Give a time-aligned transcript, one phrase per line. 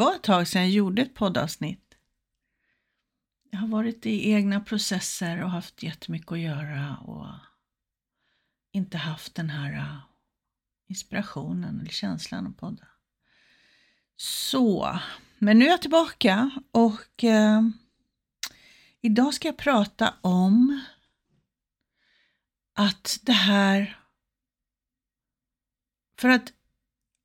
[0.00, 1.94] var ett tag sedan jag gjorde ett poddavsnitt.
[3.50, 7.26] Jag har varit i egna processer och haft jättemycket att göra och
[8.72, 9.96] inte haft den här äh,
[10.88, 12.86] inspirationen eller känslan att podda.
[14.16, 14.98] Så,
[15.38, 17.62] men nu är jag tillbaka och eh,
[19.00, 20.80] idag ska jag prata om
[22.74, 24.00] att det här
[26.18, 26.52] för att,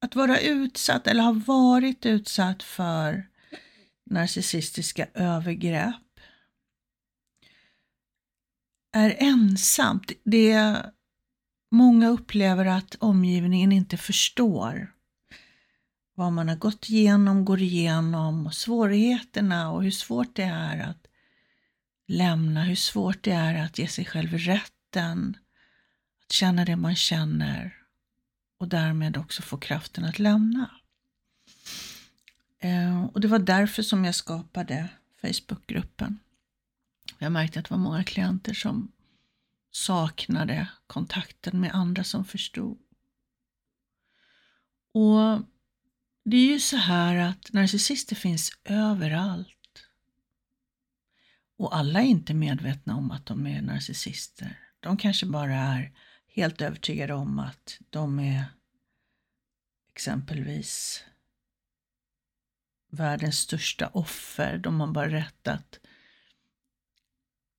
[0.06, 3.28] att vara utsatt eller ha varit utsatt för
[4.06, 5.96] narcissistiska övergrepp
[8.94, 10.12] är ensamt.
[10.24, 10.92] Det är,
[11.72, 14.92] många upplever att omgivningen inte förstår
[16.16, 21.08] vad man har gått igenom, går igenom, svårigheterna och hur svårt det är att
[22.08, 25.38] lämna, hur svårt det är att ge sig själv rätten,
[26.26, 27.85] att känna det man känner
[28.58, 30.70] och därmed också få kraften att lämna.
[32.60, 34.90] Eh, och Det var därför som jag skapade
[35.22, 36.20] Facebookgruppen.
[37.20, 38.92] Jag märkte att det var många klienter som
[39.72, 42.78] saknade kontakten med andra som förstod.
[44.94, 45.42] Och
[46.26, 49.50] det är ju så här att narcissister finns överallt.
[51.58, 54.60] Och alla är inte medvetna om att de är narcissister.
[54.80, 55.92] De kanske bara är
[56.36, 58.46] helt övertygade om att de är
[59.92, 61.04] exempelvis
[62.92, 64.58] världens största offer.
[64.58, 65.80] De har bara rätt att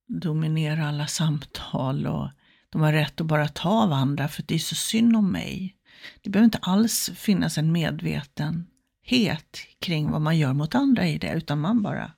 [0.07, 2.31] dominera alla samtal och
[2.71, 5.77] de har rätt att bara ta av andra för det är så synd om mig.
[6.23, 11.33] Det behöver inte alls finnas en medvetenhet kring vad man gör mot andra i det,
[11.33, 12.13] utan man bara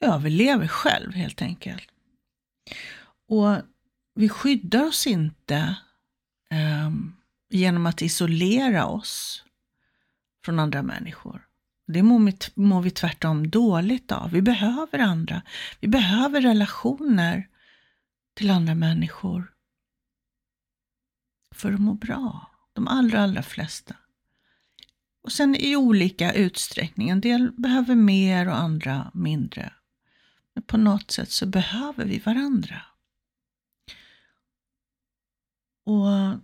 [0.00, 1.88] överlever själv helt enkelt.
[3.28, 3.71] Och
[4.14, 5.76] vi skyddar oss inte
[6.86, 7.16] um,
[7.50, 9.44] genom att isolera oss
[10.44, 11.46] från andra människor.
[11.86, 14.30] Det mår vi, mår vi tvärtom dåligt av.
[14.30, 15.42] Vi behöver andra.
[15.80, 17.48] Vi behöver relationer
[18.34, 19.52] till andra människor
[21.54, 22.50] för att må bra.
[22.72, 23.94] De allra, allra flesta.
[25.22, 27.08] Och sen i olika utsträckning.
[27.08, 29.72] En del behöver mer och andra mindre.
[30.54, 32.82] Men på något sätt så behöver vi varandra.
[35.84, 36.40] Och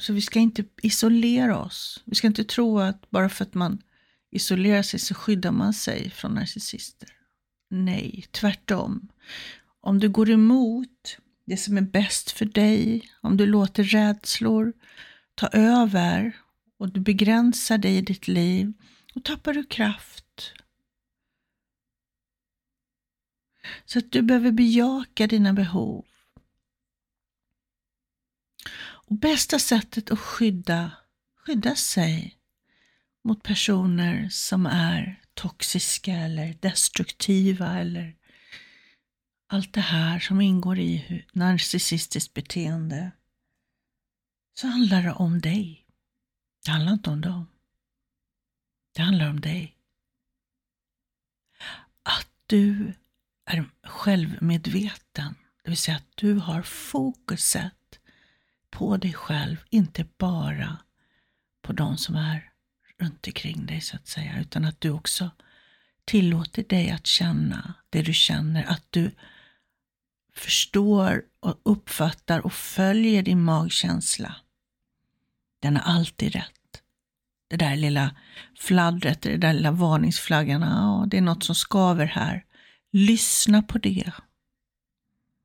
[0.00, 2.02] Så vi ska inte isolera oss.
[2.04, 3.82] Vi ska inte tro att bara för att man
[4.30, 7.08] isolerar sig så skyddar man sig från narcissister.
[7.70, 9.08] Nej, tvärtom.
[9.80, 14.72] Om du går emot det som är bäst för dig, om du låter rädslor
[15.34, 16.36] ta över
[16.78, 18.72] och du begränsar dig i ditt liv,
[19.14, 20.52] då tappar du kraft.
[23.84, 26.04] Så att du behöver bejaka dina behov.
[29.08, 30.90] Och bästa sättet att skydda,
[31.36, 32.38] skydda sig
[33.24, 38.16] mot personer som är toxiska eller destruktiva eller
[39.46, 43.10] allt det här som ingår i narcissistiskt beteende,
[44.54, 45.86] så handlar det om dig.
[46.64, 47.46] Det handlar inte om dem.
[48.94, 49.76] Det handlar om dig.
[52.02, 52.94] Att du
[53.44, 57.77] är självmedveten, det vill säga att du har fokuset
[58.70, 60.78] på dig själv, inte bara
[61.62, 62.50] på de som är
[62.98, 65.30] runt omkring dig så att säga, utan att du också
[66.04, 69.10] tillåter dig att känna det du känner, att du
[70.34, 74.36] förstår och uppfattar och följer din magkänsla.
[75.60, 76.82] Den är alltid rätt.
[77.48, 78.16] Det där lilla
[78.58, 82.44] fladdret, det där lilla varningsflaggan, ja, det är något som skaver här.
[82.90, 84.12] Lyssna på det.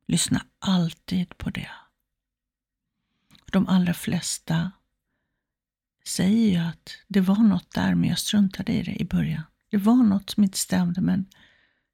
[0.08, 1.70] Lyssna alltid på det
[3.54, 4.72] de allra flesta
[6.06, 9.44] säger ju att det var något där, men jag struntade i det i början.
[9.70, 11.30] Det var något som inte stämde, men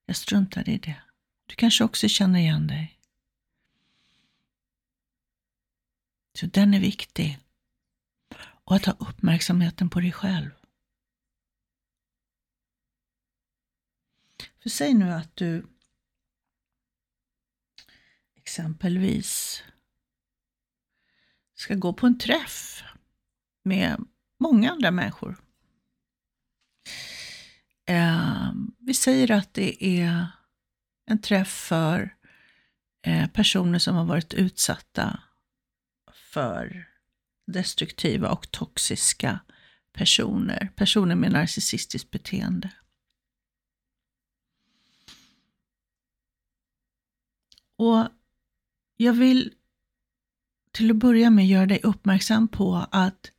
[0.05, 1.01] jag struntade i det.
[1.45, 2.99] Du kanske också känner igen dig.
[6.33, 7.39] Så den är viktig.
[8.39, 10.49] Och att ha uppmärksamheten på dig själv.
[14.59, 15.67] För säg nu att du
[18.35, 19.63] exempelvis
[21.59, 22.83] ska gå på en träff
[23.63, 24.05] med
[24.39, 25.37] många andra människor.
[27.85, 30.27] Eh, vi säger att det är
[31.05, 32.15] en träff för
[33.05, 35.19] eh, personer som har varit utsatta
[36.13, 36.89] för
[37.47, 39.39] destruktiva och toxiska
[39.93, 42.71] personer, personer med narcissistiskt beteende.
[47.75, 48.07] Och
[48.97, 49.53] jag vill
[50.71, 53.31] till att börja med göra dig uppmärksam på att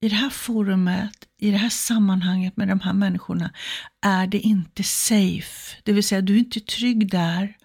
[0.00, 3.54] i det här forumet, i det här sammanhanget med de här människorna,
[4.00, 5.76] är det inte safe.
[5.82, 7.56] Det vill säga, du är inte trygg där.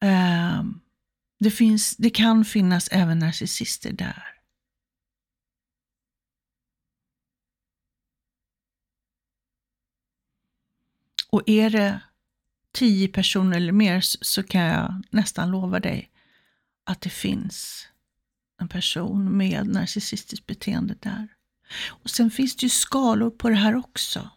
[0.00, 0.80] Ehm,
[1.38, 4.28] det, finns, det kan finnas även narcissister där.
[11.30, 12.00] Och är det
[12.72, 16.11] tio personer eller mer så kan jag nästan lova dig
[16.84, 17.88] att det finns
[18.60, 21.28] en person med narcissistiskt beteende där.
[21.88, 24.30] Och Sen finns det ju skalor på det här också.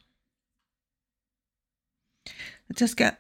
[2.68, 3.12] Att jag ska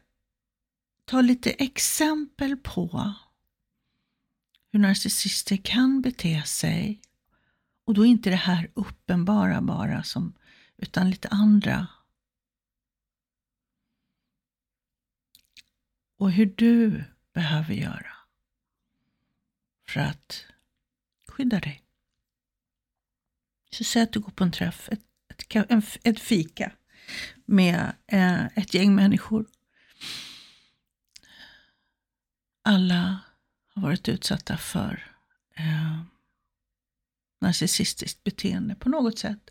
[1.05, 3.13] ta lite exempel på
[4.71, 7.01] hur narcissister kan bete sig.
[7.85, 10.33] Och då inte det här uppenbara bara, som,
[10.77, 11.87] utan lite andra.
[16.17, 18.14] Och hur du behöver göra
[19.89, 20.45] för att
[21.27, 21.81] skydda dig.
[23.71, 26.71] Så säg att du går på en träff, ett, ett, en, ett fika
[27.45, 29.45] med eh, ett gäng människor.
[32.61, 33.19] Alla
[33.67, 35.15] har varit utsatta för
[35.55, 36.01] eh,
[37.41, 39.49] narcissistiskt beteende på något sätt.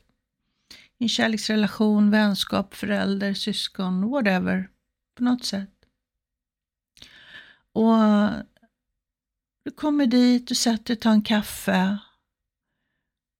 [0.98, 4.70] I en kärleksrelation, vänskap, förälder, syskon, whatever.
[5.14, 5.70] På något sätt.
[7.72, 7.96] Och
[9.64, 11.98] du kommer dit, du sätter, dig, tar en kaffe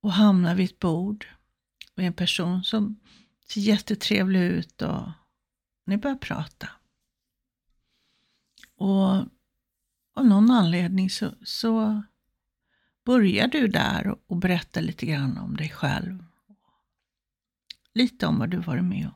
[0.01, 1.27] och hamnar vid ett bord
[1.95, 3.01] med en person som
[3.49, 5.09] ser jättetrevlig ut och
[5.87, 6.69] ni börjar prata.
[8.77, 9.15] Och
[10.15, 12.03] av någon anledning så, så
[13.05, 14.37] börjar du där och, och
[14.81, 16.25] lite grann om dig själv.
[17.95, 19.15] Lite om vad du varit med om.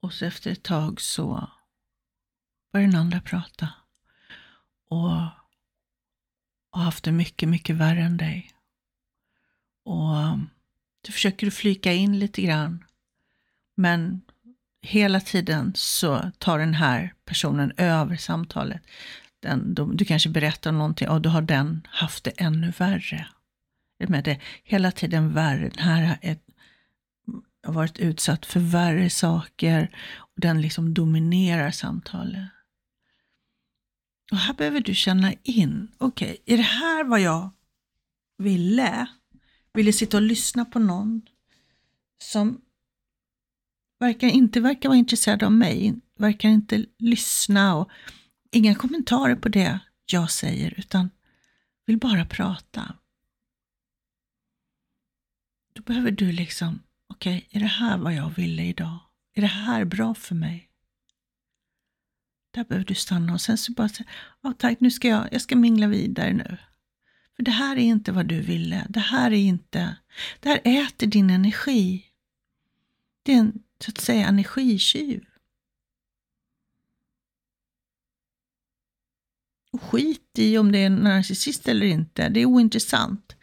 [0.00, 1.50] Och så efter ett tag så
[2.72, 3.68] börjar den andra prata.
[4.88, 5.45] Och
[6.76, 8.50] och haft det mycket, mycket värre än dig.
[9.84, 10.50] Och um,
[11.00, 12.84] du försöker flika in lite grann.
[13.76, 14.20] Men
[14.82, 18.82] hela tiden så tar den här personen över samtalet.
[19.40, 23.26] Den, du kanske berättar någonting och då har den haft det ännu värre.
[24.08, 25.68] Med det, hela tiden värre.
[25.68, 26.36] Den här är,
[27.66, 29.90] har varit utsatt för värre saker.
[30.16, 32.48] Och den liksom dominerar samtalet.
[34.30, 37.50] Och här behöver du känna in, okej, okay, är det här vad jag
[38.38, 39.06] ville?
[39.72, 41.22] Ville sitta och lyssna på någon
[42.22, 42.60] som
[43.98, 47.90] verkar inte verkar vara intresserad av mig, verkar inte lyssna och
[48.50, 51.10] inga kommentarer på det jag säger, utan
[51.86, 52.94] vill bara prata.
[55.72, 58.98] Då behöver du liksom, okej, okay, är det här vad jag ville idag?
[59.34, 60.65] Är det här bra för mig?
[62.56, 64.08] Där behöver du stanna och sen så bara säga,
[64.42, 66.58] ja tack, nu ska jag, jag ska mingla vidare nu.
[67.36, 68.86] För det här är inte vad du ville.
[68.88, 69.96] Det här är inte,
[70.40, 72.04] det här äter din energi.
[73.22, 75.24] Det är en, så att säga, energitjuv.
[79.72, 83.36] Och skit i om det är en narcissist eller inte, det är ointressant.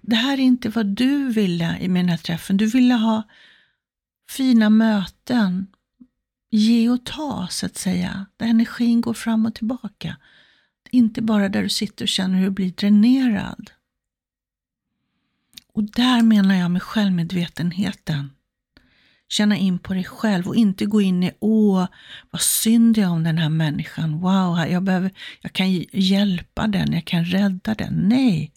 [0.00, 2.56] Det här är inte vad du ville med den här träffen.
[2.56, 3.22] Du ville ha
[4.30, 5.66] fina möten,
[6.50, 8.26] ge och ta, så att säga.
[8.36, 10.16] Där energin går fram och tillbaka.
[10.90, 13.70] Inte bara där du sitter och känner hur du blir dränerad.
[15.72, 18.30] Och där menar jag med självmedvetenheten.
[19.28, 21.86] Känna in på dig själv och inte gå in i åh,
[22.30, 24.20] vad synd jag om den här människan.
[24.20, 25.10] Wow, jag, behöver,
[25.40, 27.94] jag kan hjälpa den, jag kan rädda den.
[27.94, 28.52] Nej,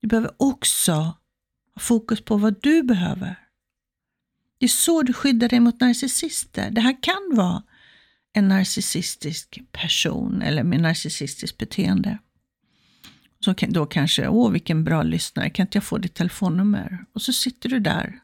[0.00, 3.43] du behöver också ha fokus på vad du behöver.
[4.58, 6.70] Det är så du skyddar dig mot narcissister.
[6.70, 7.62] Det här kan vara
[8.32, 12.18] en narcissistisk person eller med narcissistiskt beteende.
[13.40, 17.04] Så då kanske, åh vilken bra lyssnare, kan inte jag få ditt telefonnummer?
[17.12, 18.20] Och så sitter du där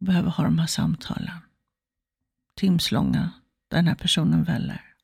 [0.00, 1.38] och behöver ha de här samtalen.
[2.56, 3.30] Timslånga,
[3.68, 4.94] där den här personen väller.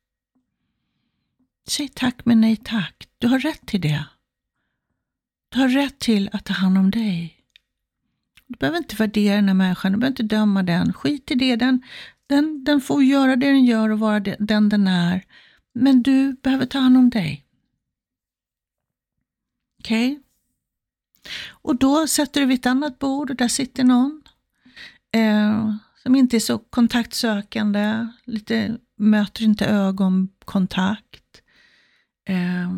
[1.69, 3.09] Säg tack men nej tack.
[3.19, 4.05] Du har rätt till det.
[5.49, 7.38] Du har rätt till att ta hand om dig.
[8.49, 10.93] Du behöver inte värdera den här människan, du behöver inte döma den.
[10.93, 11.83] Skit i det, den,
[12.26, 15.25] den, den får göra det den gör och vara den den är.
[15.75, 17.45] Men du behöver ta hand om dig.
[19.81, 20.12] Okej?
[20.12, 20.23] Okay?
[21.49, 24.23] Och då sätter du vid ett annat bord och där sitter någon
[25.12, 31.43] eh, som inte är så kontaktsökande, lite, möter inte ögonkontakt.
[32.25, 32.71] Eh,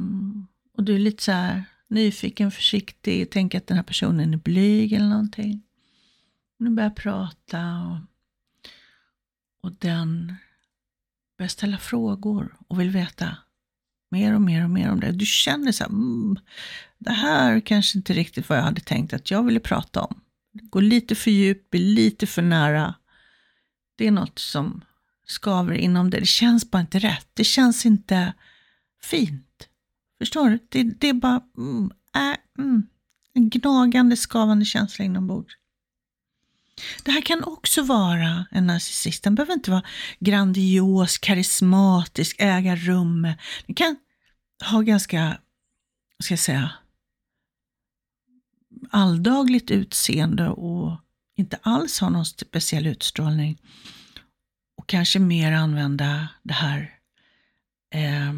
[0.76, 4.92] och du är lite så här, nyfiken, försiktig, tänker att den här personen är blyg
[4.92, 5.62] eller någonting.
[6.58, 7.98] Nu börjar börjar prata och,
[9.62, 10.34] och den
[11.38, 13.36] börjar ställa frågor och vill veta
[14.10, 15.12] mer och mer och mer om det.
[15.12, 16.36] Du känner så här, mm,
[16.98, 20.20] det här kanske inte riktigt vad jag hade tänkt att jag ville prata om.
[20.52, 22.94] Gå lite för djupt, bli lite för nära.
[23.96, 24.84] Det är något som
[25.26, 26.20] skaver inom det.
[26.20, 27.28] Det känns bara inte rätt.
[27.34, 28.32] Det känns inte
[29.02, 29.68] fint.
[30.20, 30.58] Förstår du?
[30.68, 32.86] Det, det är bara mm, äh, mm,
[33.34, 35.54] en gnagande, skavande känsla inombords.
[37.04, 39.24] Det här kan också vara en narcissist.
[39.24, 39.82] Den behöver inte vara
[40.18, 43.22] grandios, karismatisk, äga rum.
[43.66, 43.96] Den kan
[44.64, 45.38] ha ganska,
[46.22, 46.72] ska jag säga,
[48.90, 50.96] alldagligt utseende och
[51.36, 53.58] inte alls ha någon speciell utstrålning.
[54.76, 56.98] Och kanske mer använda det här
[57.94, 58.32] eh,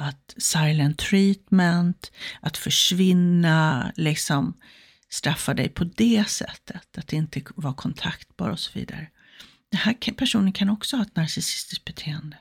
[0.00, 4.54] att silent treatment, att försvinna, liksom
[5.10, 9.08] straffa dig på det sättet, att inte vara kontaktbar och så vidare.
[9.70, 12.36] Den här personen kan också ha ett narcissistiskt beteende.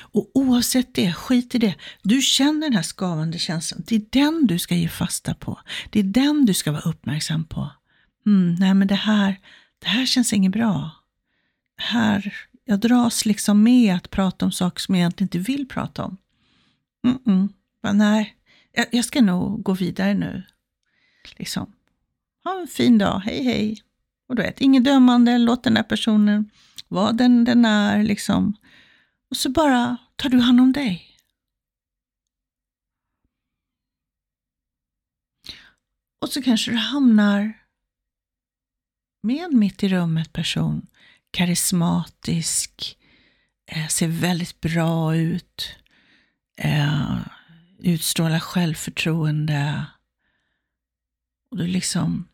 [0.00, 1.74] Och oavsett det, skit i det.
[2.02, 3.82] Du känner den här skavande känslan.
[3.86, 5.60] Det är den du ska ge fasta på.
[5.90, 7.70] Det är den du ska vara uppmärksam på.
[8.26, 9.40] Mm, nej men det här,
[9.78, 10.90] det här känns inget bra.
[11.76, 12.34] Här,
[12.68, 16.16] jag dras liksom med att prata om saker som jag egentligen inte vill prata om.
[17.06, 17.48] Mm -mm.
[17.92, 18.36] nej,
[18.72, 20.42] jag, jag ska nog gå vidare nu.
[21.36, 21.72] Liksom.
[22.44, 23.82] Ha en fin dag, hej hej.
[24.28, 26.50] Och du vet, inget dömande, låt den där personen
[26.88, 28.02] vara den den är.
[28.02, 28.56] Liksom.
[29.30, 31.02] Och så bara tar du hand om dig.
[36.20, 37.52] Och så kanske du hamnar
[39.22, 40.86] med en mitt i rummet person,
[41.30, 42.98] karismatisk,
[43.66, 45.76] eh, ser väldigt bra ut,
[46.56, 47.18] eh,
[47.78, 49.86] utstrålar självförtroende,
[51.50, 52.28] och du liksom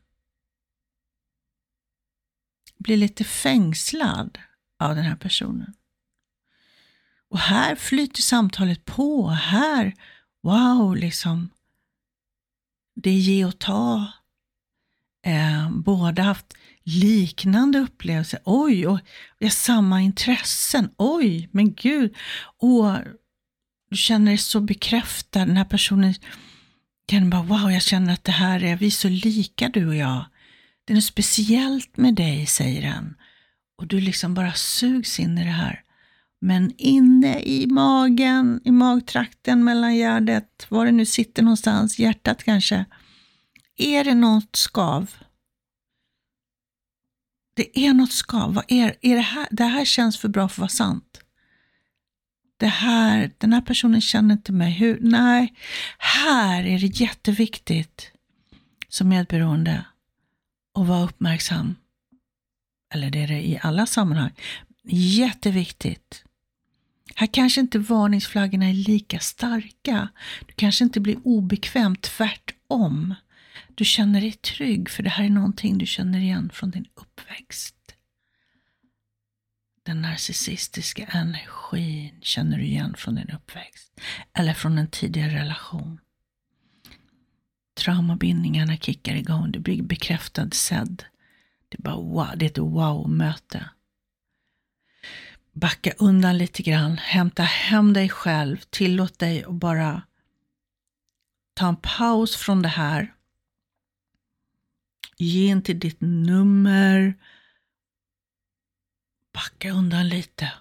[2.78, 4.38] blir lite fängslad
[4.78, 5.74] av den här personen.
[7.28, 9.28] Och här flyter samtalet på.
[9.28, 9.94] Här,
[10.42, 11.50] wow, liksom.
[12.94, 14.12] Det är ge och ta.
[15.24, 18.40] Eh, båda haft liknande upplevelser.
[18.44, 18.98] Oj, och
[19.38, 20.90] vi har samma intressen.
[20.98, 22.14] Oj, men gud.
[22.58, 22.96] Och
[23.90, 25.46] du känner dig så bekräftad.
[25.46, 26.14] Den här personen
[27.06, 29.96] kan bara, wow, jag känner att det här är, vi är så lika du och
[29.96, 30.24] jag.
[30.84, 33.14] Det är något speciellt med dig, säger den.
[33.78, 35.82] Och du liksom bara sugs in i det här.
[36.40, 42.84] Men inne i magen, i magtrakten, mellan gärdet, var det nu sitter någonstans, hjärtat kanske,
[43.76, 45.10] är det något skav.
[47.54, 48.54] Det är något skav.
[48.54, 51.22] Vad är, är det, här, det här känns för bra för att vara sant
[52.62, 54.72] det här, den här personen känner inte mig.
[54.72, 54.98] Hur?
[55.00, 55.54] Nej,
[55.98, 58.10] här är det jätteviktigt
[58.88, 59.84] som medberoende
[60.74, 61.74] att vara uppmärksam.
[62.94, 64.30] Eller det är det i alla sammanhang.
[64.90, 66.24] Jätteviktigt.
[67.14, 70.08] Här kanske inte varningsflaggorna är lika starka.
[70.46, 73.14] Du kanske inte blir obekväm, tvärtom.
[73.82, 77.76] Du känner dig trygg för det här är någonting du känner igen från din uppväxt.
[79.82, 84.00] Den narcissistiska energin känner du igen från din uppväxt
[84.32, 86.00] eller från en tidigare relation.
[87.74, 91.04] Traumabindningarna kickar igång, du blir bekräftad, sedd.
[91.68, 93.70] Det är, bara wow, det är ett wow-möte.
[95.52, 100.02] Backa undan lite grann, hämta hem dig själv, tillåt dig att bara
[101.54, 103.14] ta en paus från det här.
[105.16, 107.14] Ge inte ditt nummer,
[109.32, 110.52] Backa undan lite.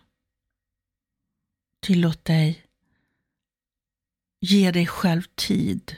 [1.81, 2.65] Tillåt dig
[4.41, 5.97] ge dig själv tid.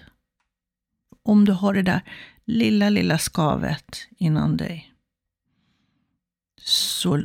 [1.24, 2.02] Om du har det där
[2.46, 4.94] lilla, lilla skavet inom dig.
[6.62, 7.24] Så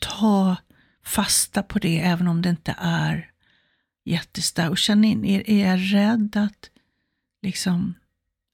[0.00, 0.56] ta
[1.04, 3.30] fasta på det även om det inte är
[4.04, 4.70] jättestarkt.
[4.70, 6.70] Och känn in, är, är jag rädd att
[7.42, 7.94] liksom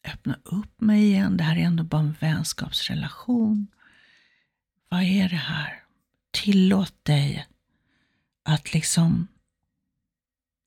[0.05, 1.37] öppna upp mig igen?
[1.37, 3.67] Det här är ändå bara en vänskapsrelation.
[4.89, 5.79] Vad är det här?
[6.31, 7.47] tillåt dig
[8.43, 9.29] att liksom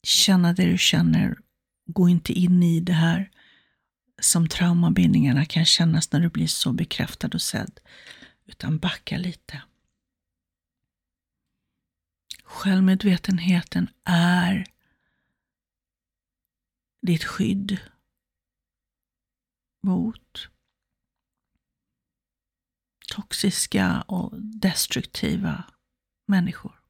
[0.04, 1.38] känna det du känner.
[1.86, 3.32] Gå inte in i det här
[4.22, 7.80] som traumabindningarna kan kännas när du blir så bekräftad och sedd.
[8.46, 9.62] Utan backa lite.
[12.44, 14.66] Självmedvetenheten är
[17.02, 17.78] ditt skydd
[19.84, 20.50] mot
[23.08, 25.64] toxiska och destruktiva
[26.28, 26.82] människor.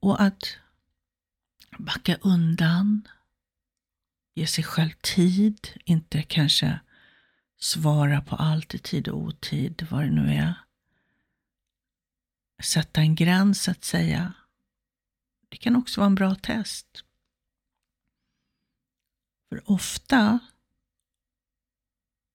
[0.00, 0.58] Och att
[1.78, 3.08] backa undan,
[4.34, 6.80] ge sig själv tid, inte kanske
[7.58, 10.54] svara på allt i tid och otid, vad det nu är.
[12.62, 14.32] sätta en gräns att säga.
[15.48, 17.05] Det kan också vara en bra test.
[19.48, 20.38] För ofta,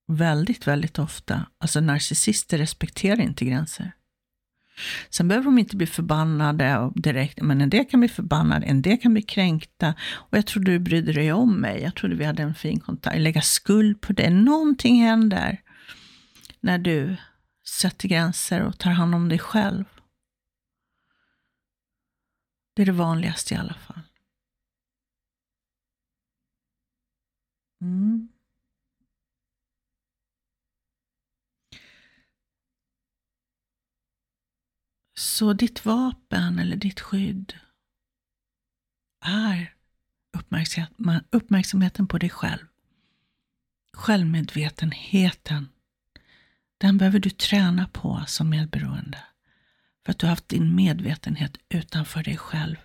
[0.06, 3.92] väldigt, väldigt ofta, alltså narcissister respekterar inte gränser.
[5.10, 8.98] Sen behöver de inte bli förbannade direkt, men en del kan bli förbannade, en del
[8.98, 9.94] kan bli kränkta.
[10.12, 13.18] Och jag trodde du brydde dig om mig, jag trodde vi hade en fin kontakt.
[13.18, 14.30] Lägga skuld på det.
[14.30, 15.60] Någonting händer
[16.60, 17.16] när du
[17.66, 19.84] sätter gränser och tar hand om dig själv.
[22.74, 24.00] Det är det vanligaste i alla fall.
[27.82, 28.28] Mm.
[35.18, 37.54] Så ditt vapen eller ditt skydd
[39.24, 39.74] är
[41.30, 42.66] uppmärksamheten på dig själv.
[43.92, 45.68] Självmedvetenheten.
[46.78, 49.24] Den behöver du träna på som medberoende.
[50.04, 52.76] För att du har haft din medvetenhet utanför dig själv.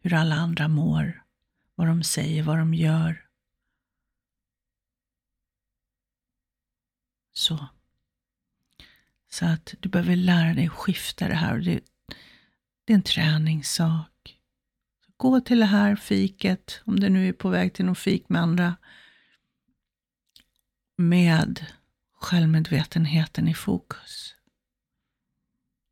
[0.00, 1.24] Hur alla andra mår,
[1.74, 3.27] vad de säger, vad de gör.
[7.38, 7.68] Så.
[9.30, 11.58] Så att du behöver lära dig att skifta det här.
[11.58, 11.80] Det,
[12.84, 14.38] det är en träningssak.
[15.16, 18.42] Gå till det här fiket, om du nu är på väg till något fik med
[18.42, 18.76] andra,
[20.96, 21.66] med
[22.12, 24.34] självmedvetenheten i fokus.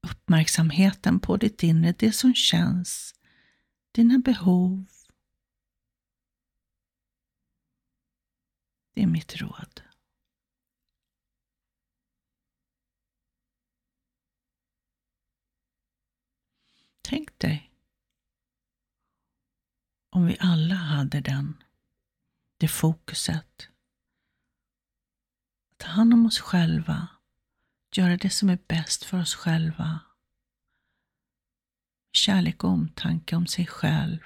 [0.03, 3.15] Uppmärksamheten på ditt inre, det som känns,
[3.93, 4.87] dina behov.
[8.95, 9.86] Det är mitt råd.
[17.09, 17.73] Tänk dig
[20.11, 21.63] om vi alla hade den,
[22.59, 23.69] det fokuset.
[25.77, 27.09] Ta hand om oss själva,
[27.97, 30.01] göra det som är bäst för oss själva.
[32.13, 34.19] Kärlek och omtanke om sig själv.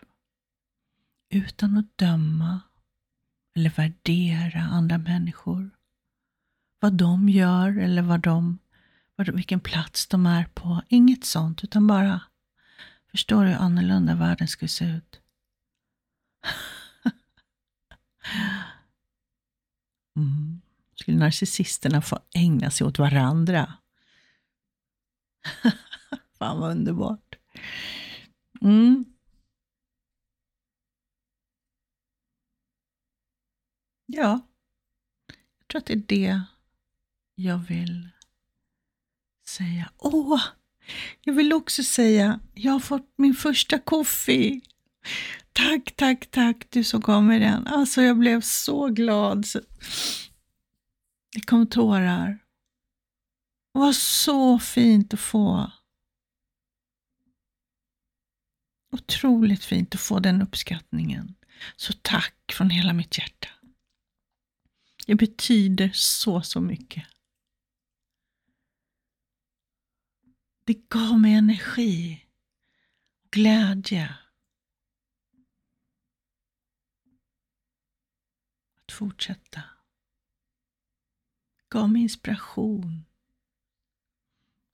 [1.29, 2.61] Utan att döma
[3.57, 5.71] eller värdera andra människor.
[6.79, 8.59] Vad de gör eller vad de,
[9.17, 10.83] vilken plats de är på.
[10.89, 12.21] Inget sånt, utan bara
[13.11, 15.21] Förstår du hur annorlunda världen skulle se ut?
[20.17, 20.61] Mm.
[20.95, 23.75] Skulle narcissisterna få ägna sig åt varandra?
[26.39, 27.39] Fan vad underbart.
[28.61, 29.05] Mm.
[34.07, 34.41] Ja,
[35.59, 36.43] jag tror att det är det
[37.35, 38.09] jag vill
[39.47, 39.93] säga.
[39.99, 40.41] Åh!
[41.25, 44.61] Jag vill också säga, jag har fått min första koffe.
[45.53, 47.67] Tack, tack, tack du som gav mig den.
[47.67, 49.47] Alltså jag blev så glad.
[51.33, 52.39] Det kom tårar.
[53.73, 55.73] Det var så fint att få.
[58.93, 61.35] Otroligt fint att få den uppskattningen.
[61.77, 63.49] Så tack från hela mitt hjärta.
[65.07, 67.05] Det betyder så, så mycket.
[70.71, 72.27] Det gav mig energi
[73.25, 74.15] och glädje.
[78.77, 79.63] Att fortsätta.
[81.57, 83.05] Det gav mig inspiration.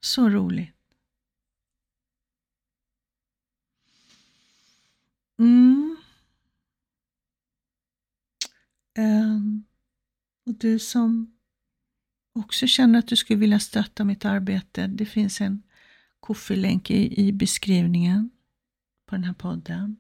[0.01, 0.77] Så roligt.
[5.39, 5.97] Mm.
[8.99, 9.65] Um,
[10.47, 11.39] och du som
[12.33, 15.63] också känner att du skulle vilja stötta mitt arbete, det finns en
[16.27, 18.31] Kofi-länk i, i beskrivningen
[19.07, 19.97] på den här podden.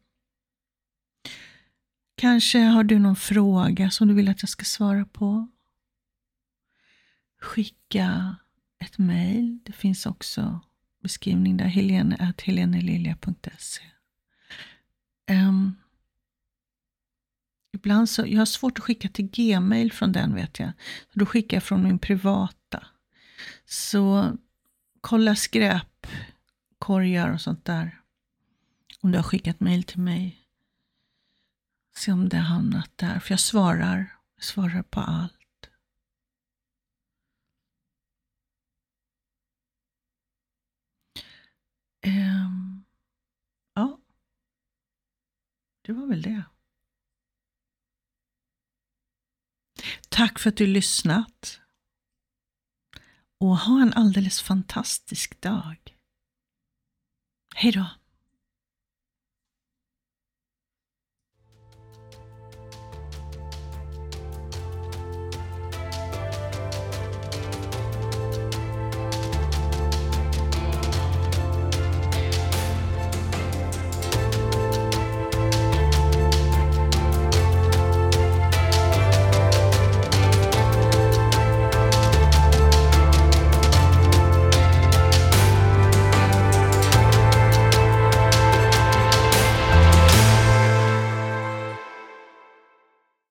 [2.14, 5.48] Kanske har du någon fråga som du vill att jag ska svara på.
[7.40, 8.36] Skicka
[8.78, 9.58] ett mejl.
[9.64, 10.60] Det finns också
[11.02, 13.82] beskrivning där, helene.helenelilja.se.
[15.30, 15.74] Um, ehm,
[17.72, 20.72] ibland så, jag har svårt att skicka till gmail från den vet jag.
[21.12, 22.86] då skickar jag från min privata.
[23.64, 24.36] Så
[25.06, 28.00] kolla skräpkorgar och sånt där.
[29.00, 30.48] Om du har skickat mail till mig.
[31.96, 33.20] Se om det har hamnat där.
[33.20, 34.16] För jag svarar.
[34.34, 35.70] Jag svarar på allt.
[42.06, 42.84] Um,
[43.74, 44.00] ja,
[45.82, 46.44] det var väl det.
[50.08, 51.60] Tack för att du lyssnat
[53.40, 55.76] och ha en alldeles fantastisk dag.
[57.54, 57.86] Hej då!